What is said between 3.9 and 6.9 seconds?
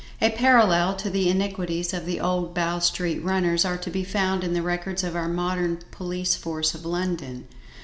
be found in the records of our modern police force of